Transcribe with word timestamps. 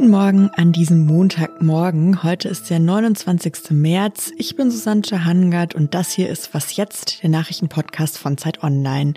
Guten 0.00 0.12
Morgen 0.12 0.50
an 0.56 0.72
diesem 0.72 1.04
Montagmorgen. 1.04 2.22
Heute 2.22 2.48
ist 2.48 2.70
der 2.70 2.78
29. 2.78 3.72
März. 3.72 4.32
Ich 4.38 4.56
bin 4.56 4.70
Susanne 4.70 5.26
Hangard 5.26 5.74
und 5.74 5.92
das 5.92 6.10
hier 6.12 6.30
ist 6.30 6.54
Was 6.54 6.74
jetzt, 6.74 7.22
der 7.22 7.28
Nachrichtenpodcast 7.28 8.16
von 8.16 8.38
Zeit 8.38 8.62
Online. 8.62 9.12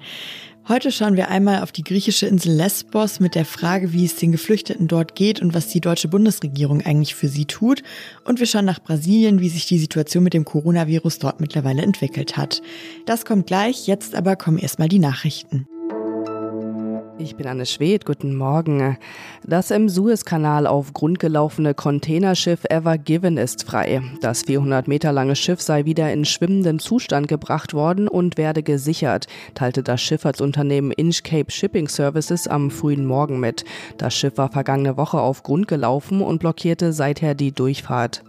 Heute 0.67 0.91
schauen 0.91 1.15
wir 1.15 1.29
einmal 1.29 1.64
auf 1.64 1.71
die 1.71 1.86
griechische 1.86 2.25
Insel 2.25 2.57
Lesbos 2.57 3.21
mit 3.21 3.33
der 3.33 3.46
Frage, 3.46 3.93
wie 3.93 4.04
es 4.04 4.18
den 4.18 4.33
Geflüchteten 4.33 4.89
dort 4.89 5.15
geht 5.15 5.41
und 5.41 5.54
was 5.54 5.69
die 5.69 5.79
deutsche 5.79 6.09
Bundesregierung 6.09 6.82
eigentlich 6.82 7.15
für 7.15 7.29
sie 7.29 7.45
tut. 7.45 7.81
Und 8.25 8.41
wir 8.41 8.45
schauen 8.45 8.65
nach 8.65 8.79
Brasilien, 8.79 9.39
wie 9.39 9.47
sich 9.47 9.65
die 9.65 9.79
Situation 9.79 10.25
mit 10.25 10.34
dem 10.34 10.43
Coronavirus 10.43 11.18
dort 11.18 11.39
mittlerweile 11.39 11.81
entwickelt 11.81 12.36
hat. 12.36 12.61
Das 13.05 13.23
kommt 13.23 13.47
gleich, 13.47 13.88
jetzt 13.88 14.15
aber 14.15 14.36
kommen 14.36 14.57
erstmal 14.57 14.89
die 14.89 15.00
Nachrichten. 15.00 15.65
Ich 17.20 17.36
bin 17.36 17.46
Anne 17.46 17.68
Schwedt, 17.68 18.06
guten 18.06 18.36
Morgen. 18.36 18.97
Das 19.46 19.69
im 19.69 19.87
Suezkanal 19.87 20.65
auf 20.65 20.93
Grund 20.93 21.20
gelaufene 21.20 21.75
Containerschiff 21.75 22.65
Ever 22.70 22.97
Given 22.97 23.37
ist 23.37 23.65
frei. 23.65 24.01
Das 24.21 24.42
400 24.42 24.87
Meter 24.87 25.11
lange 25.11 25.36
Schiff 25.36 25.61
sei 25.61 25.86
wieder 25.86 26.11
in 26.11 26.25
schwimmenden 26.25 26.79
Zustand 26.79 27.28
gebracht 27.28 27.75
worden 27.75 28.07
und 28.07 28.37
werde 28.37 28.64
gesichert, 28.64 29.28
teilte 29.54 29.84
das 29.84 30.01
Schifffahrtsunternehmen 30.01 30.92
Inchcape 30.92 31.51
Shipping 31.51 31.87
Services 31.87 32.47
am 32.47 32.72
frühen 32.72 33.06
Morgen 33.06 33.39
mit. 33.39 33.64
Das 34.00 34.16
Schiff 34.16 34.38
war 34.38 34.50
vergangene 34.50 34.98
Woche 34.98 35.22
auf 35.22 35.44
Grund 35.44 35.67
gelaufen 35.67 36.22
und 36.22 36.39
blockierte 36.39 36.94
seither 36.94 37.36
die 37.36 37.52
Durchfahrt. 37.52 38.23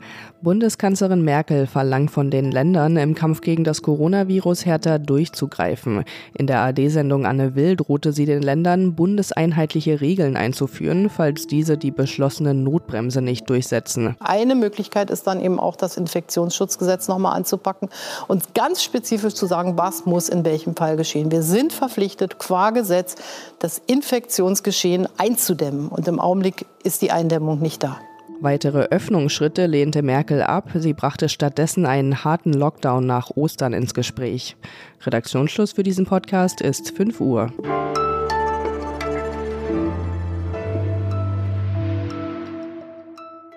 Bundeskanzlerin 0.44 1.22
Merkel 1.22 1.66
verlangt 1.66 2.10
von 2.10 2.30
den 2.30 2.52
Ländern, 2.52 2.98
im 2.98 3.14
Kampf 3.14 3.40
gegen 3.40 3.64
das 3.64 3.80
Coronavirus 3.80 4.66
härter 4.66 4.98
durchzugreifen. 4.98 6.04
In 6.36 6.46
der 6.46 6.60
AD-Sendung 6.60 7.24
Anne 7.24 7.54
Will 7.54 7.76
drohte 7.76 8.12
sie 8.12 8.26
den 8.26 8.42
Ländern, 8.42 8.94
bundeseinheitliche 8.94 10.02
Regeln 10.02 10.36
einzuführen, 10.36 11.08
falls 11.08 11.46
diese 11.46 11.78
die 11.78 11.90
beschlossene 11.90 12.52
Notbremse 12.52 13.22
nicht 13.22 13.48
durchsetzen. 13.48 14.16
Eine 14.20 14.54
Möglichkeit 14.54 15.10
ist 15.10 15.26
dann 15.26 15.40
eben 15.40 15.58
auch 15.58 15.76
das 15.76 15.96
Infektionsschutzgesetz 15.96 17.08
nochmal 17.08 17.36
anzupacken 17.36 17.88
und 18.28 18.54
ganz 18.54 18.82
spezifisch 18.82 19.34
zu 19.34 19.46
sagen, 19.46 19.78
was 19.78 20.04
muss 20.04 20.28
in 20.28 20.44
welchem 20.44 20.76
Fall 20.76 20.98
geschehen. 20.98 21.32
Wir 21.32 21.42
sind 21.42 21.72
verpflichtet, 21.72 22.38
qua 22.38 22.70
Gesetz, 22.70 23.14
das 23.60 23.80
Infektionsgeschehen 23.86 25.08
einzudämmen. 25.16 25.88
Und 25.88 26.06
im 26.06 26.20
Augenblick 26.20 26.66
ist 26.82 27.00
die 27.00 27.10
Eindämmung 27.10 27.60
nicht 27.60 27.82
da. 27.82 27.98
Weitere 28.40 28.88
Öffnungsschritte 28.90 29.66
lehnte 29.66 30.02
Merkel 30.02 30.42
ab. 30.42 30.70
Sie 30.74 30.92
brachte 30.92 31.28
stattdessen 31.28 31.86
einen 31.86 32.24
harten 32.24 32.52
Lockdown 32.52 33.06
nach 33.06 33.30
Ostern 33.30 33.72
ins 33.72 33.94
Gespräch. 33.94 34.56
Redaktionsschluss 35.02 35.72
für 35.72 35.82
diesen 35.82 36.04
Podcast 36.04 36.60
ist 36.60 36.90
5 36.90 37.20
Uhr. 37.20 37.52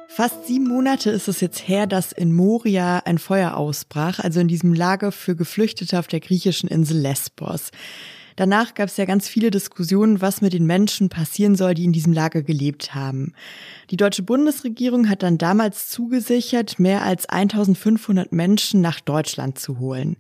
Fast 0.07 0.47
sieben 0.47 0.67
Monate 0.67 1.11
ist 1.11 1.27
es 1.27 1.41
jetzt 1.41 1.67
her, 1.67 1.85
dass 1.85 2.11
in 2.11 2.33
Moria 2.33 3.03
ein 3.05 3.19
Feuer 3.19 3.55
ausbrach, 3.55 4.17
also 4.19 4.39
in 4.39 4.47
diesem 4.47 4.73
Lager 4.73 5.11
für 5.11 5.35
Geflüchtete 5.35 5.99
auf 5.99 6.07
der 6.07 6.21
griechischen 6.21 6.67
Insel 6.67 6.97
Lesbos. 6.97 7.69
Danach 8.37 8.75
gab 8.75 8.87
es 8.87 8.97
ja 8.97 9.05
ganz 9.05 9.27
viele 9.27 9.49
Diskussionen, 9.49 10.21
was 10.21 10.41
mit 10.41 10.53
den 10.53 10.67
Menschen 10.67 11.09
passieren 11.09 11.55
soll, 11.55 11.73
die 11.73 11.85
in 11.85 11.91
diesem 11.91 12.13
Lager 12.13 12.43
gelebt 12.43 12.93
haben. 12.93 13.33
Die 13.89 13.97
deutsche 13.97 14.21
Bundesregierung 14.21 15.09
hat 15.09 15.23
dann 15.23 15.39
damals 15.39 15.89
zugesichert, 15.89 16.79
mehr 16.79 17.01
als 17.01 17.27
1500 17.27 18.31
Menschen 18.31 18.79
nach 18.79 18.99
Deutschland 18.99 19.57
zu 19.57 19.79
holen. 19.79 20.17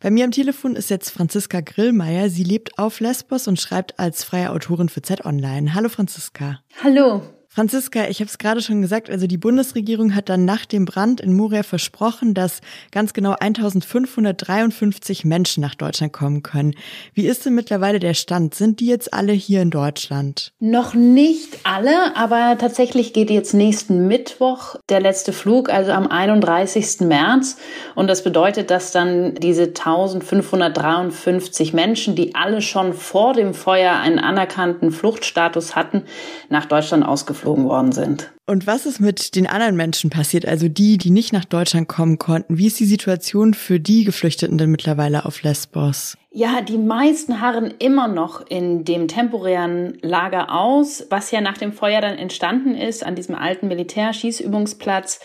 Bei 0.00 0.10
mir 0.10 0.24
am 0.24 0.30
Telefon 0.30 0.76
ist 0.76 0.88
jetzt 0.88 1.10
Franziska 1.10 1.60
Grillmeier. 1.60 2.30
Sie 2.30 2.44
lebt 2.44 2.78
auf 2.78 3.00
Lesbos 3.00 3.46
und 3.48 3.60
schreibt 3.60 3.98
als 3.98 4.24
freie 4.24 4.50
Autorin 4.50 4.88
für 4.88 5.02
Z 5.02 5.26
Online. 5.26 5.74
Hallo 5.74 5.90
Franziska. 5.90 6.60
Hallo. 6.82 7.22
Franziska, 7.58 8.06
ich 8.08 8.20
habe 8.20 8.28
es 8.28 8.38
gerade 8.38 8.62
schon 8.62 8.82
gesagt, 8.82 9.10
also 9.10 9.26
die 9.26 9.36
Bundesregierung 9.36 10.14
hat 10.14 10.28
dann 10.28 10.44
nach 10.44 10.64
dem 10.64 10.84
Brand 10.84 11.20
in 11.20 11.34
Moria 11.34 11.64
versprochen, 11.64 12.32
dass 12.32 12.60
ganz 12.92 13.14
genau 13.14 13.32
1553 13.32 15.24
Menschen 15.24 15.62
nach 15.62 15.74
Deutschland 15.74 16.12
kommen 16.12 16.44
können. 16.44 16.76
Wie 17.14 17.26
ist 17.26 17.44
denn 17.44 17.56
mittlerweile 17.56 17.98
der 17.98 18.14
Stand? 18.14 18.54
Sind 18.54 18.78
die 18.78 18.86
jetzt 18.86 19.12
alle 19.12 19.32
hier 19.32 19.60
in 19.60 19.70
Deutschland? 19.70 20.52
Noch 20.60 20.94
nicht 20.94 21.58
alle, 21.64 22.16
aber 22.16 22.56
tatsächlich 22.60 23.12
geht 23.12 23.28
jetzt 23.28 23.54
nächsten 23.54 24.06
Mittwoch 24.06 24.76
der 24.88 25.00
letzte 25.00 25.32
Flug, 25.32 25.68
also 25.68 25.90
am 25.90 26.06
31. 26.06 27.00
März. 27.00 27.56
Und 27.96 28.06
das 28.06 28.22
bedeutet, 28.22 28.70
dass 28.70 28.92
dann 28.92 29.34
diese 29.34 29.64
1553 29.64 31.72
Menschen, 31.72 32.14
die 32.14 32.36
alle 32.36 32.62
schon 32.62 32.92
vor 32.92 33.32
dem 33.32 33.52
Feuer 33.52 33.96
einen 33.96 34.20
anerkannten 34.20 34.92
Fluchtstatus 34.92 35.74
hatten, 35.74 36.04
nach 36.50 36.66
Deutschland 36.66 37.04
ausgeflogen 37.04 37.47
geflogen 37.48 37.64
worden 37.64 37.92
sind. 37.92 38.37
Und 38.48 38.66
was 38.66 38.86
ist 38.86 38.98
mit 38.98 39.36
den 39.36 39.46
anderen 39.46 39.76
Menschen 39.76 40.08
passiert, 40.08 40.46
also 40.46 40.68
die, 40.68 40.96
die 40.96 41.10
nicht 41.10 41.34
nach 41.34 41.44
Deutschland 41.44 41.86
kommen 41.86 42.16
konnten? 42.16 42.56
Wie 42.56 42.66
ist 42.66 42.80
die 42.80 42.86
Situation 42.86 43.52
für 43.52 43.78
die 43.78 44.04
Geflüchteten 44.04 44.56
denn 44.56 44.70
mittlerweile 44.70 45.26
auf 45.26 45.42
Lesbos? 45.42 46.16
Ja, 46.30 46.60
die 46.60 46.78
meisten 46.78 47.40
harren 47.40 47.74
immer 47.78 48.06
noch 48.06 48.46
in 48.46 48.84
dem 48.84 49.08
temporären 49.08 49.98
Lager 50.02 50.54
aus, 50.54 51.06
was 51.08 51.30
ja 51.30 51.40
nach 51.40 51.56
dem 51.56 51.72
Feuer 51.72 52.02
dann 52.02 52.18
entstanden 52.18 52.74
ist, 52.74 53.04
an 53.04 53.14
diesem 53.14 53.34
alten 53.34 53.66
Militärschießübungsplatz. 53.68 55.20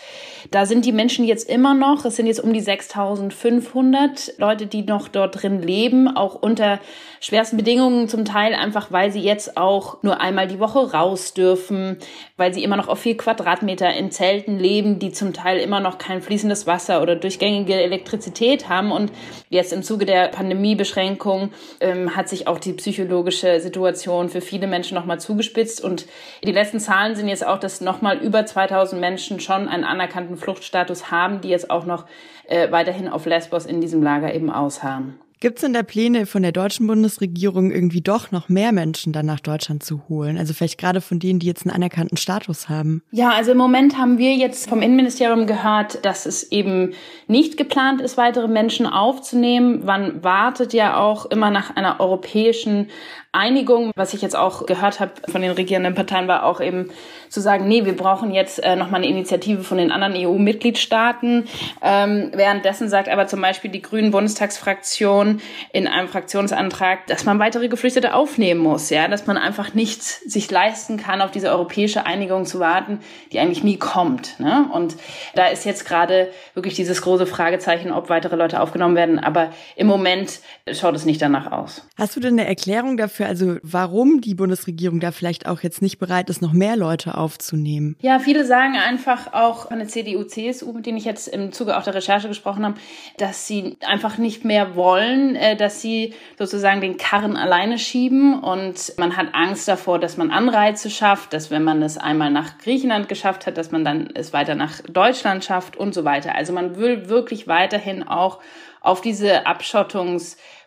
Da 0.50 0.64
sind 0.64 0.86
die 0.86 0.92
Menschen 0.92 1.26
jetzt 1.26 1.48
immer 1.48 1.74
noch, 1.74 2.06
es 2.06 2.16
sind 2.16 2.26
jetzt 2.26 2.40
um 2.40 2.54
die 2.54 2.60
6500 2.60 4.38
Leute, 4.38 4.66
die 4.66 4.82
noch 4.82 5.08
dort 5.08 5.42
drin 5.42 5.62
leben, 5.62 6.08
auch 6.08 6.34
unter 6.34 6.80
schwersten 7.20 7.58
Bedingungen 7.58 8.08
zum 8.08 8.24
Teil 8.24 8.54
einfach, 8.54 8.90
weil 8.90 9.12
sie 9.12 9.20
jetzt 9.20 9.58
auch 9.58 10.02
nur 10.02 10.22
einmal 10.22 10.48
die 10.48 10.58
Woche 10.58 10.92
raus 10.92 11.34
dürfen, 11.34 11.98
weil 12.38 12.54
sie 12.54 12.64
immer 12.64 12.76
noch 12.76 12.88
auf 12.88 12.98
viel 12.98 13.13
viel 13.14 13.16
Quadratmeter 13.16 13.92
in 13.94 14.10
Zelten 14.10 14.58
leben, 14.58 14.98
die 14.98 15.12
zum 15.12 15.32
Teil 15.32 15.58
immer 15.58 15.80
noch 15.80 15.98
kein 15.98 16.20
fließendes 16.20 16.66
Wasser 16.66 17.00
oder 17.00 17.16
durchgängige 17.16 17.74
Elektrizität 17.74 18.68
haben. 18.68 18.90
Und 18.90 19.12
jetzt 19.50 19.72
im 19.72 19.82
Zuge 19.82 20.04
der 20.04 20.28
Pandemiebeschränkung 20.28 21.50
ähm, 21.80 22.16
hat 22.16 22.28
sich 22.28 22.48
auch 22.48 22.58
die 22.58 22.72
psychologische 22.72 23.60
Situation 23.60 24.28
für 24.28 24.40
viele 24.40 24.66
Menschen 24.66 24.96
nochmal 24.96 25.20
zugespitzt. 25.20 25.82
Und 25.82 26.06
die 26.42 26.52
letzten 26.52 26.80
Zahlen 26.80 27.14
sind 27.14 27.28
jetzt 27.28 27.46
auch, 27.46 27.58
dass 27.58 27.80
nochmal 27.80 28.18
über 28.18 28.44
2000 28.44 29.00
Menschen 29.00 29.40
schon 29.40 29.68
einen 29.68 29.84
anerkannten 29.84 30.36
Fluchtstatus 30.36 31.10
haben, 31.10 31.40
die 31.40 31.48
jetzt 31.48 31.70
auch 31.70 31.86
noch 31.86 32.06
äh, 32.48 32.70
weiterhin 32.70 33.08
auf 33.08 33.26
Lesbos 33.26 33.66
in 33.66 33.80
diesem 33.80 34.02
Lager 34.02 34.34
eben 34.34 34.50
ausharren. 34.50 35.18
Gibt 35.40 35.58
es 35.58 35.62
denn 35.62 35.74
da 35.74 35.82
Pläne 35.82 36.26
von 36.26 36.42
der 36.42 36.52
deutschen 36.52 36.86
Bundesregierung, 36.86 37.70
irgendwie 37.70 38.00
doch 38.00 38.30
noch 38.30 38.48
mehr 38.48 38.72
Menschen 38.72 39.12
dann 39.12 39.26
nach 39.26 39.40
Deutschland 39.40 39.82
zu 39.82 40.08
holen? 40.08 40.38
Also 40.38 40.54
vielleicht 40.54 40.78
gerade 40.78 41.00
von 41.00 41.18
denen, 41.18 41.38
die 41.38 41.46
jetzt 41.46 41.66
einen 41.66 41.74
anerkannten 41.74 42.16
Status 42.16 42.68
haben? 42.68 43.02
Ja, 43.10 43.30
also 43.30 43.52
im 43.52 43.58
Moment 43.58 43.98
haben 43.98 44.18
wir 44.18 44.34
jetzt 44.34 44.68
vom 44.68 44.80
Innenministerium 44.80 45.46
gehört, 45.46 46.04
dass 46.04 46.24
es 46.24 46.50
eben 46.50 46.94
nicht 47.26 47.56
geplant 47.56 48.00
ist, 48.00 48.16
weitere 48.16 48.48
Menschen 48.48 48.86
aufzunehmen. 48.86 49.84
Man 49.84 50.24
wartet 50.24 50.72
ja 50.72 50.96
auch 50.98 51.26
immer 51.26 51.50
nach 51.50 51.76
einer 51.76 52.00
europäischen 52.00 52.88
Einigung. 53.34 53.90
Was 53.96 54.14
ich 54.14 54.22
jetzt 54.22 54.36
auch 54.36 54.66
gehört 54.66 55.00
habe 55.00 55.12
von 55.28 55.42
den 55.42 55.50
regierenden 55.50 55.94
Parteien, 55.94 56.28
war 56.28 56.44
auch 56.44 56.60
eben 56.60 56.90
zu 57.28 57.40
sagen, 57.40 57.66
nee, 57.66 57.84
wir 57.84 57.96
brauchen 57.96 58.32
jetzt 58.32 58.62
äh, 58.62 58.76
nochmal 58.76 59.02
eine 59.02 59.10
Initiative 59.10 59.64
von 59.64 59.76
den 59.76 59.90
anderen 59.90 60.14
EU-Mitgliedstaaten. 60.16 61.46
Ähm, 61.82 62.30
währenddessen 62.32 62.88
sagt 62.88 63.08
aber 63.08 63.26
zum 63.26 63.40
Beispiel 63.40 63.70
die 63.70 63.82
Grünen 63.82 64.12
Bundestagsfraktion 64.12 65.40
in 65.72 65.88
einem 65.88 66.08
Fraktionsantrag, 66.08 67.06
dass 67.08 67.24
man 67.24 67.38
weitere 67.40 67.68
Geflüchtete 67.68 68.14
aufnehmen 68.14 68.60
muss, 68.60 68.90
ja, 68.90 69.08
dass 69.08 69.26
man 69.26 69.36
einfach 69.36 69.74
nicht 69.74 70.02
sich 70.02 70.50
leisten 70.50 70.96
kann, 70.96 71.20
auf 71.20 71.32
diese 71.32 71.50
europäische 71.50 72.06
Einigung 72.06 72.46
zu 72.46 72.60
warten, 72.60 73.00
die 73.32 73.40
eigentlich 73.40 73.64
nie 73.64 73.78
kommt. 73.78 74.38
Ne? 74.38 74.68
Und 74.72 74.96
da 75.34 75.48
ist 75.48 75.64
jetzt 75.64 75.84
gerade 75.86 76.30
wirklich 76.54 76.74
dieses 76.74 77.02
große 77.02 77.26
Fragezeichen, 77.26 77.90
ob 77.90 78.08
weitere 78.08 78.36
Leute 78.36 78.60
aufgenommen 78.60 78.94
werden. 78.94 79.18
Aber 79.18 79.50
im 79.74 79.88
Moment 79.88 80.40
schaut 80.72 80.94
es 80.94 81.04
nicht 81.04 81.20
danach 81.20 81.50
aus. 81.50 81.86
Hast 81.98 82.14
du 82.14 82.20
denn 82.20 82.38
eine 82.38 82.46
Erklärung 82.46 82.96
dafür? 82.96 83.23
Dafür, 83.24 83.28
also 83.28 83.58
warum 83.62 84.20
die 84.20 84.34
Bundesregierung 84.34 85.00
da 85.00 85.10
vielleicht 85.12 85.46
auch 85.46 85.60
jetzt 85.60 85.82
nicht 85.82 85.98
bereit 85.98 86.30
ist, 86.30 86.42
noch 86.42 86.52
mehr 86.52 86.76
Leute 86.76 87.16
aufzunehmen? 87.16 87.96
Ja, 88.00 88.18
viele 88.18 88.44
sagen 88.44 88.76
einfach 88.76 89.32
auch 89.32 89.68
von 89.68 89.78
der 89.78 89.88
CDU, 89.88 90.24
CSU, 90.24 90.72
mit 90.72 90.86
denen 90.86 90.98
ich 90.98 91.04
jetzt 91.04 91.28
im 91.28 91.52
Zuge 91.52 91.76
auch 91.76 91.82
der 91.82 91.94
Recherche 91.94 92.28
gesprochen 92.28 92.64
habe, 92.64 92.76
dass 93.16 93.46
sie 93.46 93.76
einfach 93.86 94.18
nicht 94.18 94.44
mehr 94.44 94.76
wollen, 94.76 95.36
äh, 95.36 95.56
dass 95.56 95.80
sie 95.80 96.14
sozusagen 96.38 96.80
den 96.80 96.96
Karren 96.96 97.36
alleine 97.36 97.78
schieben 97.78 98.40
und 98.40 98.94
man 98.98 99.16
hat 99.16 99.28
Angst 99.32 99.68
davor, 99.68 99.98
dass 99.98 100.16
man 100.16 100.30
Anreize 100.30 100.90
schafft, 100.90 101.32
dass 101.32 101.50
wenn 101.50 101.64
man 101.64 101.82
es 101.82 101.98
einmal 101.98 102.30
nach 102.30 102.58
Griechenland 102.58 103.08
geschafft 103.08 103.46
hat, 103.46 103.56
dass 103.56 103.70
man 103.70 103.84
dann 103.84 104.10
es 104.14 104.32
weiter 104.32 104.54
nach 104.54 104.80
Deutschland 104.82 105.44
schafft 105.44 105.76
und 105.76 105.94
so 105.94 106.04
weiter. 106.04 106.34
Also 106.34 106.52
man 106.52 106.76
will 106.76 107.08
wirklich 107.08 107.46
weiterhin 107.46 108.02
auch 108.02 108.40
auf 108.80 109.00
diese 109.00 109.46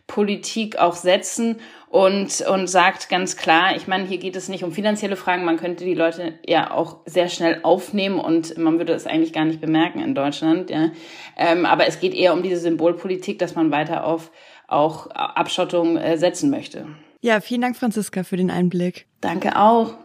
Politik 0.07 0.77
auch 0.77 0.95
setzen 0.95 1.57
und, 1.89 2.41
und 2.41 2.67
sagt 2.67 3.09
ganz 3.09 3.37
klar, 3.37 3.75
ich 3.75 3.87
meine, 3.87 4.05
hier 4.05 4.17
geht 4.17 4.35
es 4.35 4.49
nicht 4.49 4.63
um 4.63 4.71
finanzielle 4.71 5.15
Fragen, 5.15 5.45
man 5.45 5.57
könnte 5.57 5.85
die 5.85 5.93
Leute 5.93 6.39
ja 6.45 6.71
auch 6.71 6.97
sehr 7.05 7.29
schnell 7.29 7.59
aufnehmen 7.63 8.19
und 8.19 8.57
man 8.57 8.77
würde 8.77 8.93
es 8.93 9.05
eigentlich 9.05 9.33
gar 9.33 9.45
nicht 9.45 9.61
bemerken 9.61 9.99
in 9.99 10.15
Deutschland. 10.15 10.69
Ja. 10.69 10.91
Ähm, 11.37 11.65
aber 11.65 11.87
es 11.87 11.99
geht 11.99 12.13
eher 12.13 12.33
um 12.33 12.43
diese 12.43 12.57
Symbolpolitik, 12.57 13.39
dass 13.39 13.55
man 13.55 13.71
weiter 13.71 14.05
auf 14.05 14.31
auch 14.67 15.07
Abschottung 15.07 15.97
äh, 15.97 16.17
setzen 16.17 16.49
möchte. 16.49 16.87
Ja, 17.21 17.39
vielen 17.39 17.61
Dank, 17.61 17.77
Franziska, 17.77 18.23
für 18.23 18.37
den 18.37 18.51
Einblick. 18.51 19.07
Danke 19.21 19.57
auch. 19.57 19.95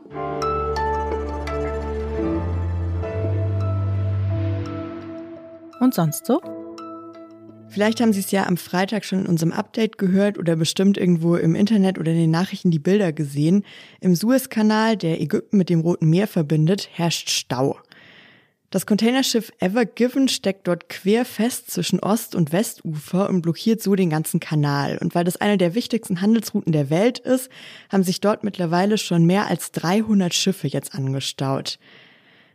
Und 5.81 5.95
sonst 5.95 6.27
so? 6.27 6.41
Vielleicht 7.73 8.03
haben 8.03 8.13
Sie 8.13 8.21
es 8.21 8.31
ja 8.31 8.47
am 8.47 8.59
Freitag 8.59 9.03
schon 9.03 9.21
in 9.21 9.27
unserem 9.27 9.51
Update 9.51 9.97
gehört 9.97 10.37
oder 10.37 10.57
bestimmt 10.57 10.99
irgendwo 10.99 11.37
im 11.37 11.55
Internet 11.55 11.99
oder 11.99 12.13
in 12.13 12.19
den 12.19 12.31
Nachrichten 12.31 12.71
die 12.71 12.79
Bilder 12.79 13.15
gesehen. 13.15 13.65
Im 14.03 14.15
Suezkanal, 14.15 14.99
der 14.99 15.23
Ägypten 15.23 15.57
mit 15.57 15.71
dem 15.71 15.81
Roten 15.81 16.11
Meer 16.11 16.27
verbindet, 16.27 16.91
herrscht 16.93 17.31
Stau. 17.31 17.79
Das 18.69 18.85
Containerschiff 18.85 19.53
Ever 19.59 19.87
Given 19.87 20.29
steckt 20.29 20.69
dort 20.69 20.91
quer 20.91 21.25
fest 21.25 21.71
zwischen 21.71 21.99
Ost- 22.01 22.35
und 22.35 22.53
Westufer 22.53 23.31
und 23.31 23.41
blockiert 23.41 23.83
so 23.83 23.95
den 23.95 24.11
ganzen 24.11 24.39
Kanal. 24.39 24.99
Und 24.99 25.15
weil 25.15 25.25
das 25.25 25.41
eine 25.41 25.57
der 25.57 25.75
wichtigsten 25.75 26.21
Handelsrouten 26.21 26.73
der 26.73 26.91
Welt 26.91 27.21
ist, 27.21 27.49
haben 27.91 28.03
sich 28.03 28.21
dort 28.21 28.45
mittlerweile 28.45 28.99
schon 28.99 29.25
mehr 29.25 29.47
als 29.47 29.73
300 29.73 30.35
Schiffe 30.35 30.69
jetzt 30.69 30.95
angestaut. 30.95 31.79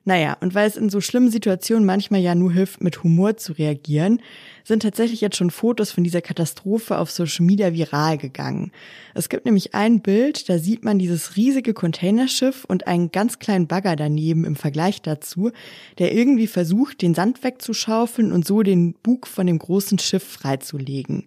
Naja, 0.07 0.37
und 0.39 0.55
weil 0.55 0.65
es 0.65 0.77
in 0.77 0.89
so 0.89 1.01
schlimmen 1.01 1.29
Situationen 1.29 1.85
manchmal 1.85 2.21
ja 2.21 2.33
nur 2.33 2.53
hilft, 2.53 2.81
mit 2.81 3.03
Humor 3.03 3.35
zu 3.35 3.51
reagieren, 3.51 4.21
sind 4.63 4.83
tatsächlich 4.83 5.19
jetzt 5.19 5.35
schon 5.35 5.51
Fotos 5.51 5.91
von 5.91 6.05
dieser 6.05 6.21
Katastrophe 6.21 6.97
auf 6.97 7.11
Social 7.11 7.45
Media 7.45 7.73
viral 7.73 8.17
gegangen. 8.17 8.71
Es 9.15 9.27
gibt 9.27 9.43
nämlich 9.43 9.75
ein 9.75 9.99
Bild, 9.99 10.47
da 10.47 10.59
sieht 10.59 10.85
man 10.85 10.97
dieses 10.97 11.35
riesige 11.35 11.73
Containerschiff 11.73 12.63
und 12.63 12.87
einen 12.87 13.11
ganz 13.11 13.39
kleinen 13.39 13.67
Bagger 13.67 13.97
daneben 13.97 14.45
im 14.45 14.55
Vergleich 14.55 15.01
dazu, 15.01 15.51
der 15.99 16.13
irgendwie 16.13 16.47
versucht, 16.47 17.01
den 17.01 17.13
Sand 17.13 17.43
wegzuschaufeln 17.43 18.31
und 18.31 18.47
so 18.47 18.63
den 18.63 18.93
Bug 18.93 19.27
von 19.27 19.45
dem 19.45 19.59
großen 19.59 19.99
Schiff 19.99 20.23
freizulegen. 20.23 21.25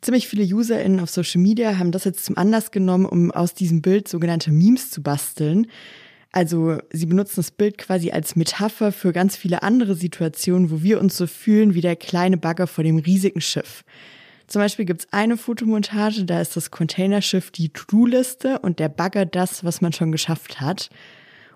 Ziemlich 0.00 0.26
viele 0.26 0.42
UserInnen 0.42 0.98
auf 0.98 1.10
Social 1.10 1.40
Media 1.40 1.78
haben 1.78 1.92
das 1.92 2.02
jetzt 2.02 2.24
zum 2.24 2.36
Anlass 2.36 2.72
genommen, 2.72 3.06
um 3.06 3.30
aus 3.30 3.54
diesem 3.54 3.80
Bild 3.80 4.08
sogenannte 4.08 4.50
Memes 4.50 4.90
zu 4.90 5.04
basteln. 5.04 5.68
Also 6.32 6.78
sie 6.92 7.06
benutzen 7.06 7.36
das 7.36 7.50
Bild 7.50 7.76
quasi 7.78 8.12
als 8.12 8.36
Metapher 8.36 8.92
für 8.92 9.12
ganz 9.12 9.36
viele 9.36 9.62
andere 9.62 9.94
Situationen, 9.94 10.70
wo 10.70 10.82
wir 10.82 11.00
uns 11.00 11.16
so 11.16 11.26
fühlen 11.26 11.74
wie 11.74 11.80
der 11.80 11.96
kleine 11.96 12.36
Bagger 12.36 12.66
vor 12.66 12.84
dem 12.84 12.98
riesigen 12.98 13.40
Schiff. 13.40 13.84
Zum 14.46 14.62
Beispiel 14.62 14.84
gibt's 14.84 15.08
eine 15.12 15.36
Fotomontage, 15.36 16.24
da 16.24 16.40
ist 16.40 16.56
das 16.56 16.70
Containerschiff 16.70 17.50
die 17.50 17.68
To-Do-Liste 17.68 18.58
und 18.60 18.78
der 18.78 18.88
Bagger 18.88 19.26
das, 19.26 19.64
was 19.64 19.80
man 19.80 19.92
schon 19.92 20.12
geschafft 20.12 20.60
hat. 20.60 20.90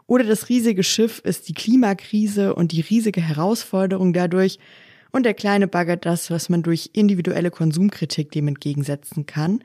Oder 0.06 0.24
das 0.24 0.48
riesige 0.48 0.82
Schiff 0.82 1.20
ist 1.20 1.48
die 1.48 1.54
Klimakrise 1.54 2.54
und 2.54 2.72
die 2.72 2.82
riesige 2.82 3.20
Herausforderung 3.20 4.12
dadurch 4.12 4.58
und 5.12 5.24
der 5.24 5.34
kleine 5.34 5.68
Bagger 5.68 5.96
das, 5.96 6.30
was 6.30 6.48
man 6.48 6.62
durch 6.62 6.90
individuelle 6.92 7.50
Konsumkritik 7.50 8.32
dem 8.32 8.48
entgegensetzen 8.48 9.26
kann. 9.26 9.62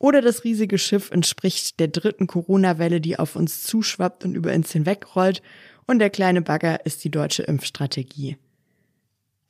Oder 0.00 0.22
das 0.22 0.44
riesige 0.44 0.78
Schiff 0.78 1.10
entspricht 1.10 1.78
der 1.78 1.88
dritten 1.88 2.26
Corona-Welle, 2.26 3.02
die 3.02 3.18
auf 3.18 3.36
uns 3.36 3.62
zuschwappt 3.64 4.24
und 4.24 4.34
über 4.34 4.52
uns 4.52 4.72
hinwegrollt. 4.72 5.42
Und 5.86 5.98
der 5.98 6.08
kleine 6.08 6.40
Bagger 6.40 6.86
ist 6.86 7.04
die 7.04 7.10
deutsche 7.10 7.42
Impfstrategie. 7.42 8.38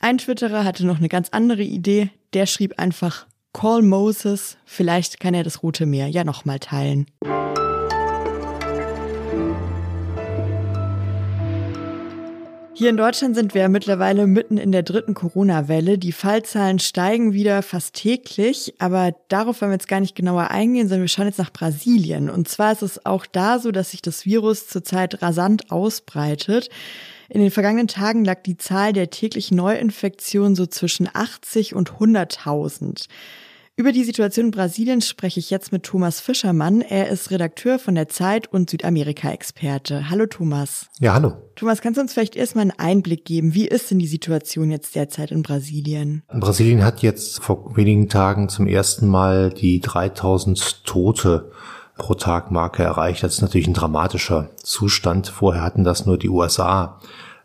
Ein 0.01 0.19
Twitterer 0.19 0.65
hatte 0.65 0.85
noch 0.85 0.99
eine 0.99 1.09
ganz 1.09 1.29
andere 1.31 1.63
Idee. 1.63 2.11
Der 2.33 2.47
schrieb 2.47 2.81
einfach 2.81 3.29
Call 3.53 3.83
Moses. 3.83 4.57
Vielleicht 4.65 5.21
kann 5.21 5.35
er 5.35 5.45
das 5.45 5.63
Rote 5.63 5.87
Meer 5.87 6.09
ja 6.09 6.25
nochmal 6.25 6.59
teilen. 6.59 7.07
Hier 12.81 12.89
in 12.89 12.97
Deutschland 12.97 13.35
sind 13.35 13.53
wir 13.53 13.69
mittlerweile 13.69 14.27
mitten 14.27 14.57
in 14.57 14.73
der 14.73 14.83
dritten 14.83 15.13
Corona-Welle. 15.13 15.99
Die 15.99 16.13
Fallzahlen 16.13 16.79
steigen 16.79 17.35
wieder 17.35 17.61
fast 17.61 17.95
täglich, 17.95 18.73
aber 18.79 19.15
darauf 19.29 19.61
wollen 19.61 19.71
wir 19.71 19.75
jetzt 19.75 19.87
gar 19.87 20.01
nicht 20.01 20.15
genauer 20.15 20.51
eingehen, 20.51 20.89
sondern 20.89 21.03
wir 21.03 21.09
schauen 21.09 21.27
jetzt 21.27 21.37
nach 21.37 21.53
Brasilien. 21.53 22.31
Und 22.31 22.49
zwar 22.49 22.73
ist 22.73 22.81
es 22.81 23.05
auch 23.05 23.27
da 23.27 23.59
so, 23.59 23.71
dass 23.71 23.91
sich 23.91 24.01
das 24.01 24.25
Virus 24.25 24.67
zurzeit 24.67 25.21
rasant 25.21 25.71
ausbreitet. 25.71 26.71
In 27.29 27.43
den 27.43 27.51
vergangenen 27.51 27.87
Tagen 27.87 28.25
lag 28.25 28.43
die 28.45 28.57
Zahl 28.57 28.95
der 28.95 29.11
täglichen 29.11 29.59
Neuinfektionen 29.59 30.57
so 30.57 30.65
zwischen 30.65 31.07
80 31.13 31.75
und 31.75 31.91
100.000. 31.99 33.09
Über 33.81 33.93
die 33.93 34.05
Situation 34.05 34.45
in 34.45 34.51
Brasilien 34.51 35.01
spreche 35.01 35.41
ich 35.41 35.49
jetzt 35.49 35.73
mit 35.73 35.85
Thomas 35.85 36.21
Fischermann. 36.21 36.83
Er 36.83 37.09
ist 37.09 37.31
Redakteur 37.31 37.79
von 37.79 37.95
der 37.95 38.11
Zeit 38.11 38.53
und 38.53 38.69
Südamerika-Experte. 38.69 40.11
Hallo 40.11 40.27
Thomas. 40.27 40.91
Ja, 40.99 41.15
hallo. 41.15 41.33
Thomas, 41.57 41.81
kannst 41.81 41.97
du 41.97 42.03
uns 42.03 42.13
vielleicht 42.13 42.37
erstmal 42.37 42.65
einen 42.65 42.79
Einblick 42.79 43.25
geben? 43.25 43.55
Wie 43.55 43.67
ist 43.67 43.91
denn 43.91 43.99
die 43.99 44.07
Situation 44.07 44.71
jetzt 44.71 44.97
derzeit 44.97 45.31
in 45.31 45.43
Brasilien? 45.43 46.25
Brasilien 46.29 46.85
hat 46.85 47.01
jetzt 47.01 47.43
vor 47.43 47.75
wenigen 47.75 48.11
Tagen 48.11 48.51
zum 48.51 48.67
ersten 48.67 49.09
Mal 49.09 49.49
die 49.49 49.81
3000 49.81 50.85
Tote 50.85 51.51
pro 51.97 52.13
Tag 52.13 52.51
Marke 52.51 52.83
erreicht. 52.83 53.23
Das 53.23 53.37
ist 53.37 53.41
natürlich 53.41 53.67
ein 53.67 53.73
dramatischer 53.73 54.51
Zustand. 54.57 55.29
Vorher 55.29 55.63
hatten 55.63 55.85
das 55.85 56.05
nur 56.05 56.19
die 56.19 56.29
USA. 56.29 57.01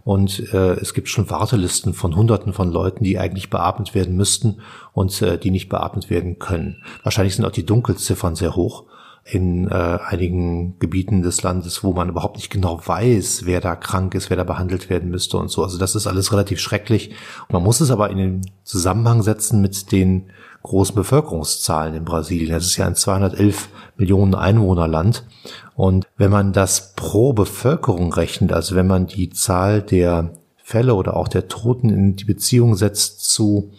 Und 0.05 0.53
äh, 0.53 0.73
es 0.73 0.93
gibt 0.93 1.09
schon 1.09 1.31
Wartelisten 1.31 1.95
von 1.95 2.15
Hunderten 2.15 2.53
von 2.53 2.71
Leuten, 2.71 3.03
die 3.03 3.17
eigentlich 3.17 3.49
beatmet 3.49 3.95
werden 3.95 4.15
müssten 4.15 4.61
und 4.93 5.19
äh, 5.23 5.39
die 5.39 5.49
nicht 5.49 5.67
beatmet 5.67 6.11
werden 6.11 6.37
können. 6.37 6.83
Wahrscheinlich 7.01 7.35
sind 7.35 7.43
auch 7.43 7.51
die 7.51 7.65
Dunkelziffern 7.65 8.35
sehr 8.35 8.55
hoch 8.55 8.83
in 9.23 9.67
äh, 9.67 9.73
einigen 9.73 10.77
Gebieten 10.77 11.23
des 11.23 11.41
Landes, 11.41 11.83
wo 11.83 11.93
man 11.93 12.09
überhaupt 12.09 12.35
nicht 12.35 12.51
genau 12.51 12.79
weiß, 12.85 13.45
wer 13.45 13.59
da 13.61 13.75
krank 13.75 14.13
ist, 14.13 14.29
wer 14.29 14.37
da 14.37 14.43
behandelt 14.43 14.91
werden 14.91 15.09
müsste 15.09 15.37
und 15.37 15.49
so. 15.49 15.63
Also 15.63 15.79
das 15.79 15.95
ist 15.95 16.05
alles 16.05 16.31
relativ 16.31 16.59
schrecklich. 16.59 17.15
Man 17.49 17.63
muss 17.63 17.81
es 17.81 17.89
aber 17.89 18.11
in 18.11 18.17
den 18.19 18.41
Zusammenhang 18.63 19.23
setzen 19.23 19.59
mit 19.59 19.91
den 19.91 20.29
großen 20.61 20.93
Bevölkerungszahlen 20.93 21.95
in 21.95 22.05
Brasilien. 22.05 22.51
Das 22.51 22.65
ist 22.65 22.77
ja 22.77 22.85
ein 22.85 22.95
211 22.95 23.69
Millionen 23.97 24.35
Einwohnerland. 24.35 25.23
Und 25.75 26.07
wenn 26.17 26.31
man 26.31 26.53
das 26.53 26.93
pro 26.95 27.33
Bevölkerung 27.33 28.13
rechnet, 28.13 28.53
also 28.53 28.75
wenn 28.75 28.87
man 28.87 29.07
die 29.07 29.29
Zahl 29.29 29.81
der 29.81 30.31
Fälle 30.63 30.95
oder 30.95 31.15
auch 31.15 31.27
der 31.27 31.47
Toten 31.47 31.89
in 31.89 32.15
die 32.15 32.23
Beziehung 32.23 32.75
setzt 32.75 33.29
zu 33.29 33.71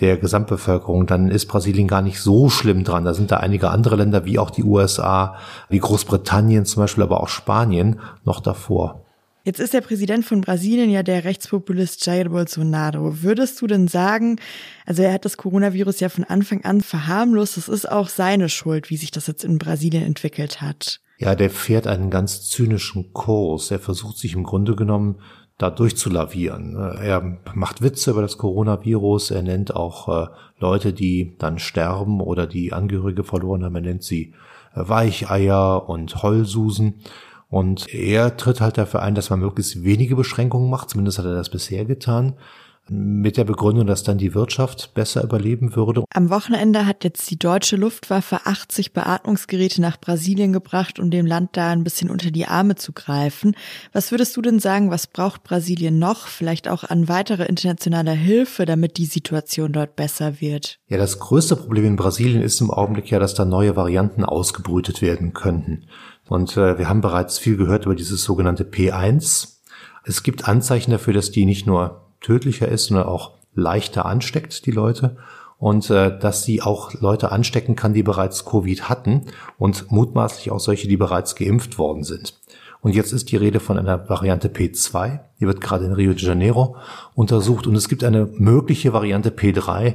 der 0.00 0.16
Gesamtbevölkerung, 0.16 1.06
dann 1.06 1.30
ist 1.30 1.46
Brasilien 1.46 1.86
gar 1.86 2.00
nicht 2.00 2.20
so 2.20 2.48
schlimm 2.48 2.82
dran. 2.82 3.04
Da 3.04 3.12
sind 3.12 3.30
da 3.30 3.36
einige 3.36 3.68
andere 3.68 3.96
Länder, 3.96 4.24
wie 4.24 4.38
auch 4.38 4.50
die 4.50 4.64
USA, 4.64 5.36
wie 5.68 5.78
Großbritannien 5.78 6.64
zum 6.64 6.82
Beispiel, 6.82 7.04
aber 7.04 7.20
auch 7.20 7.28
Spanien 7.28 8.00
noch 8.24 8.40
davor. 8.40 9.04
Jetzt 9.44 9.58
ist 9.58 9.74
der 9.74 9.80
Präsident 9.80 10.24
von 10.24 10.40
Brasilien 10.40 10.88
ja 10.88 11.02
der 11.02 11.24
Rechtspopulist 11.24 12.06
Jair 12.06 12.28
Bolsonaro. 12.28 13.22
Würdest 13.22 13.60
du 13.60 13.66
denn 13.66 13.88
sagen, 13.88 14.36
also 14.86 15.02
er 15.02 15.12
hat 15.12 15.24
das 15.24 15.36
Coronavirus 15.36 15.98
ja 15.98 16.08
von 16.08 16.24
Anfang 16.24 16.64
an 16.64 16.80
verharmlost, 16.80 17.56
es 17.56 17.68
ist 17.68 17.90
auch 17.90 18.08
seine 18.08 18.48
Schuld, 18.48 18.88
wie 18.88 18.96
sich 18.96 19.10
das 19.10 19.26
jetzt 19.26 19.44
in 19.44 19.58
Brasilien 19.58 20.04
entwickelt 20.04 20.60
hat? 20.60 21.00
Ja, 21.22 21.36
der 21.36 21.50
fährt 21.50 21.86
einen 21.86 22.10
ganz 22.10 22.48
zynischen 22.48 23.12
Kurs. 23.12 23.70
Er 23.70 23.78
versucht 23.78 24.18
sich 24.18 24.34
im 24.34 24.42
Grunde 24.42 24.74
genommen 24.74 25.20
da 25.56 25.70
durchzulavieren. 25.70 26.74
Er 26.74 27.38
macht 27.54 27.80
Witze 27.80 28.10
über 28.10 28.22
das 28.22 28.38
Coronavirus, 28.38 29.30
er 29.30 29.42
nennt 29.42 29.76
auch 29.76 30.08
äh, 30.08 30.26
Leute, 30.58 30.92
die 30.92 31.36
dann 31.38 31.60
sterben 31.60 32.20
oder 32.20 32.48
die 32.48 32.72
Angehörige 32.72 33.22
verloren 33.22 33.62
haben, 33.64 33.76
er 33.76 33.82
nennt 33.82 34.02
sie 34.02 34.34
äh, 34.74 34.80
Weicheier 34.88 35.88
und 35.88 36.24
Heulsusen. 36.24 36.94
Und 37.48 37.94
er 37.94 38.36
tritt 38.36 38.60
halt 38.60 38.76
dafür 38.76 39.02
ein, 39.02 39.14
dass 39.14 39.30
man 39.30 39.38
möglichst 39.38 39.84
wenige 39.84 40.16
Beschränkungen 40.16 40.70
macht. 40.70 40.90
Zumindest 40.90 41.18
hat 41.18 41.26
er 41.26 41.34
das 41.34 41.50
bisher 41.50 41.84
getan 41.84 42.34
mit 42.88 43.36
der 43.36 43.44
Begründung, 43.44 43.86
dass 43.86 44.02
dann 44.02 44.18
die 44.18 44.34
Wirtschaft 44.34 44.92
besser 44.94 45.22
überleben 45.22 45.76
würde. 45.76 46.04
Am 46.12 46.30
Wochenende 46.30 46.84
hat 46.84 47.04
jetzt 47.04 47.30
die 47.30 47.38
deutsche 47.38 47.76
Luftwaffe 47.76 48.40
80 48.44 48.92
Beatmungsgeräte 48.92 49.80
nach 49.80 50.00
Brasilien 50.00 50.52
gebracht, 50.52 50.98
um 50.98 51.10
dem 51.10 51.24
Land 51.24 51.50
da 51.56 51.70
ein 51.70 51.84
bisschen 51.84 52.10
unter 52.10 52.30
die 52.30 52.46
Arme 52.46 52.74
zu 52.74 52.92
greifen. 52.92 53.54
Was 53.92 54.10
würdest 54.10 54.36
du 54.36 54.42
denn 54.42 54.58
sagen, 54.58 54.90
was 54.90 55.06
braucht 55.06 55.44
Brasilien 55.44 55.98
noch, 55.98 56.26
vielleicht 56.26 56.68
auch 56.68 56.82
an 56.82 57.08
weitere 57.08 57.44
internationaler 57.44 58.12
Hilfe, 58.12 58.66
damit 58.66 58.96
die 58.96 59.06
Situation 59.06 59.72
dort 59.72 59.94
besser 59.94 60.40
wird? 60.40 60.80
Ja, 60.88 60.98
das 60.98 61.20
größte 61.20 61.56
Problem 61.56 61.84
in 61.84 61.96
Brasilien 61.96 62.42
ist 62.42 62.60
im 62.60 62.70
Augenblick 62.70 63.10
ja, 63.10 63.20
dass 63.20 63.34
da 63.34 63.44
neue 63.44 63.76
Varianten 63.76 64.24
ausgebrütet 64.24 65.02
werden 65.02 65.32
könnten. 65.32 65.84
Und 66.28 66.56
äh, 66.56 66.78
wir 66.78 66.88
haben 66.88 67.00
bereits 67.00 67.38
viel 67.38 67.56
gehört 67.56 67.86
über 67.86 67.94
dieses 67.94 68.24
sogenannte 68.24 68.64
P1. 68.64 69.60
Es 70.04 70.22
gibt 70.22 70.48
Anzeichen 70.48 70.90
dafür, 70.90 71.14
dass 71.14 71.30
die 71.30 71.46
nicht 71.46 71.66
nur 71.66 72.11
tödlicher 72.22 72.68
ist, 72.68 72.86
sondern 72.86 73.06
auch 73.06 73.32
leichter 73.54 74.06
ansteckt, 74.06 74.66
die 74.66 74.70
Leute. 74.70 75.16
Und 75.58 75.90
äh, 75.90 76.18
dass 76.18 76.44
sie 76.44 76.60
auch 76.60 76.92
Leute 76.94 77.30
anstecken 77.30 77.76
kann, 77.76 77.94
die 77.94 78.02
bereits 78.02 78.44
Covid 78.44 78.88
hatten 78.88 79.26
und 79.58 79.92
mutmaßlich 79.92 80.50
auch 80.50 80.58
solche, 80.58 80.88
die 80.88 80.96
bereits 80.96 81.36
geimpft 81.36 81.78
worden 81.78 82.02
sind. 82.02 82.40
Und 82.80 82.96
jetzt 82.96 83.12
ist 83.12 83.30
die 83.30 83.36
Rede 83.36 83.60
von 83.60 83.78
einer 83.78 84.08
Variante 84.08 84.48
P2. 84.48 85.20
Die 85.38 85.46
wird 85.46 85.60
gerade 85.60 85.84
in 85.84 85.92
Rio 85.92 86.12
de 86.14 86.26
Janeiro 86.26 86.76
untersucht. 87.14 87.68
Und 87.68 87.76
es 87.76 87.88
gibt 87.88 88.02
eine 88.02 88.26
mögliche 88.26 88.92
Variante 88.92 89.30
P3 89.30 89.94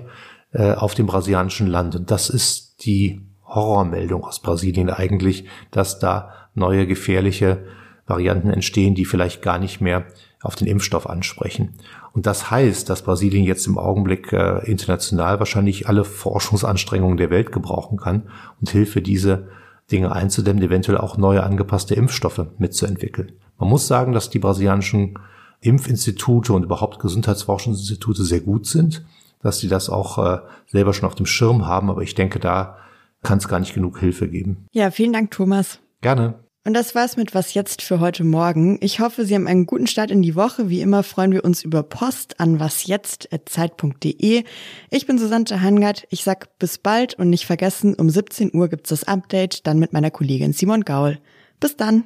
äh, 0.53 0.71
auf 0.71 0.95
dem 0.95 1.05
brasilianischen 1.05 1.67
Land. 1.67 1.97
Und 1.97 2.11
das 2.11 2.29
ist 2.29 2.85
die 2.85 3.21
Horrormeldung 3.45 4.23
aus 4.23 4.41
Brasilien 4.41 4.89
eigentlich, 4.89 5.45
dass 5.71 5.99
da 5.99 6.31
neue 6.53 6.87
gefährliche 6.87 7.65
Varianten 8.07 8.49
entstehen, 8.49 8.95
die 8.95 9.05
vielleicht 9.05 9.41
gar 9.41 9.59
nicht 9.59 9.81
mehr 9.81 10.05
auf 10.41 10.55
den 10.55 10.67
Impfstoff 10.67 11.07
ansprechen. 11.07 11.73
Und 12.13 12.25
das 12.25 12.49
heißt, 12.49 12.89
dass 12.89 13.03
Brasilien 13.03 13.43
jetzt 13.43 13.67
im 13.67 13.77
Augenblick 13.77 14.33
äh, 14.33 14.59
international 14.65 15.39
wahrscheinlich 15.39 15.87
alle 15.87 16.03
Forschungsanstrengungen 16.03 17.17
der 17.17 17.29
Welt 17.29 17.51
gebrauchen 17.51 17.97
kann 17.97 18.23
und 18.59 18.69
Hilfe, 18.69 19.01
diese 19.01 19.49
Dinge 19.91 20.11
einzudämmen, 20.11 20.63
eventuell 20.63 20.97
auch 20.97 21.17
neue 21.17 21.43
angepasste 21.43 21.95
Impfstoffe 21.95 22.45
mitzuentwickeln. 22.57 23.33
Man 23.57 23.69
muss 23.69 23.87
sagen, 23.87 24.13
dass 24.13 24.29
die 24.29 24.39
brasilianischen 24.39 25.19
Impfinstitute 25.61 26.53
und 26.53 26.63
überhaupt 26.63 26.99
Gesundheitsforschungsinstitute 26.99 28.23
sehr 28.23 28.41
gut 28.41 28.67
sind, 28.67 29.05
dass 29.41 29.59
die 29.59 29.67
das 29.67 29.89
auch 29.89 30.17
äh, 30.17 30.39
selber 30.67 30.93
schon 30.93 31.07
auf 31.07 31.15
dem 31.15 31.25
Schirm 31.25 31.65
haben. 31.65 31.89
Aber 31.89 32.01
ich 32.01 32.15
denke, 32.15 32.39
da 32.39 32.77
kann 33.23 33.39
es 33.39 33.47
gar 33.47 33.59
nicht 33.59 33.73
genug 33.73 33.99
Hilfe 33.99 34.27
geben. 34.27 34.65
Ja, 34.71 34.91
vielen 34.91 35.13
Dank, 35.13 35.31
Thomas. 35.31 35.79
Gerne. 36.01 36.35
Und 36.67 36.73
das 36.73 36.95
war's 36.95 37.15
mit 37.15 37.33
Was 37.33 37.53
jetzt 37.53 37.81
für 37.81 38.01
heute 38.01 38.25
Morgen. 38.25 38.77
Ich 38.81 38.99
hoffe, 38.99 39.23
Sie 39.23 39.33
haben 39.35 39.47
einen 39.47 39.67
guten 39.67 39.87
Start 39.87 40.11
in 40.11 40.21
die 40.21 40.35
Woche. 40.35 40.67
Wie 40.67 40.81
immer 40.81 41.01
freuen 41.01 41.31
wir 41.31 41.45
uns 41.45 41.63
über 41.63 41.81
Post 41.81 42.41
an 42.41 42.59
wasjetzt.zeit.de. 42.59 44.43
Ich 44.89 45.07
bin 45.07 45.17
Susanne 45.17 45.61
Hangard. 45.61 46.05
Ich 46.09 46.25
sag 46.25 46.59
bis 46.59 46.77
bald 46.77 47.13
und 47.13 47.29
nicht 47.29 47.45
vergessen, 47.45 47.95
um 47.95 48.09
17 48.09 48.53
Uhr 48.53 48.67
gibt's 48.67 48.89
das 48.89 49.05
Update, 49.05 49.65
dann 49.65 49.79
mit 49.79 49.93
meiner 49.93 50.11
Kollegin 50.11 50.51
Simon 50.51 50.83
Gaul. 50.83 51.19
Bis 51.61 51.77
dann. 51.77 52.03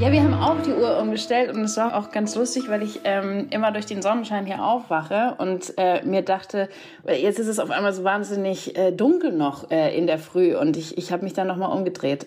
Ja, 0.00 0.10
wir 0.10 0.24
haben 0.24 0.34
auch 0.34 0.60
die 0.60 0.72
Uhr 0.72 0.98
umgestellt 0.98 1.54
und 1.54 1.62
es 1.62 1.76
war 1.76 1.96
auch 1.96 2.10
ganz 2.10 2.34
lustig, 2.34 2.64
weil 2.68 2.82
ich 2.82 3.02
ähm, 3.04 3.46
immer 3.50 3.70
durch 3.70 3.86
den 3.86 4.02
Sonnenschein 4.02 4.44
hier 4.44 4.62
aufwache 4.64 5.36
und 5.38 5.72
äh, 5.76 6.04
mir 6.04 6.22
dachte, 6.22 6.68
jetzt 7.06 7.38
ist 7.38 7.46
es 7.46 7.60
auf 7.60 7.70
einmal 7.70 7.92
so 7.92 8.02
wahnsinnig 8.02 8.76
äh, 8.76 8.90
dunkel 8.90 9.30
noch 9.30 9.70
äh, 9.70 9.96
in 9.96 10.08
der 10.08 10.18
Früh 10.18 10.56
und 10.56 10.76
ich, 10.76 10.98
ich 10.98 11.12
habe 11.12 11.22
mich 11.22 11.32
dann 11.32 11.46
nochmal 11.46 11.70
umgedreht. 11.70 12.22